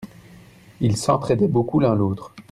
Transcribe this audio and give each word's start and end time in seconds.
Ils 0.79 0.97
s'entraidaient 0.97 1.47
beaucoup 1.47 1.79
l'un 1.79 1.93
l'autre. 1.93 2.33